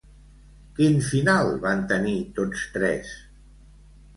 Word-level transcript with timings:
Quin 0.77 0.95
final 1.09 1.53
van 1.65 1.83
tenir 1.91 2.17
tots 2.39 2.65
tres? 2.79 3.13